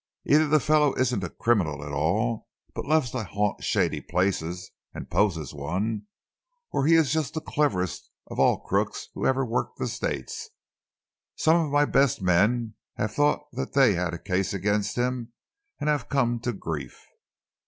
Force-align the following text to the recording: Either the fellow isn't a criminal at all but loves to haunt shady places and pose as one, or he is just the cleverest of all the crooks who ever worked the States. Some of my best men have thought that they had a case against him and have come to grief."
Either 0.25 0.47
the 0.47 0.59
fellow 0.59 0.95
isn't 0.95 1.23
a 1.23 1.29
criminal 1.29 1.83
at 1.83 1.91
all 1.91 2.47
but 2.73 2.85
loves 2.87 3.11
to 3.11 3.23
haunt 3.23 3.63
shady 3.63 4.01
places 4.01 4.71
and 4.95 5.11
pose 5.11 5.37
as 5.37 5.53
one, 5.53 6.07
or 6.71 6.87
he 6.87 6.95
is 6.95 7.13
just 7.13 7.35
the 7.35 7.39
cleverest 7.39 8.09
of 8.25 8.39
all 8.39 8.55
the 8.55 8.67
crooks 8.67 9.09
who 9.13 9.27
ever 9.27 9.45
worked 9.45 9.77
the 9.77 9.87
States. 9.87 10.49
Some 11.35 11.55
of 11.63 11.71
my 11.71 11.85
best 11.85 12.19
men 12.19 12.73
have 12.95 13.13
thought 13.13 13.41
that 13.53 13.73
they 13.73 13.93
had 13.93 14.15
a 14.15 14.17
case 14.17 14.55
against 14.55 14.95
him 14.95 15.33
and 15.79 15.87
have 15.87 16.09
come 16.09 16.39
to 16.39 16.51
grief." 16.51 17.05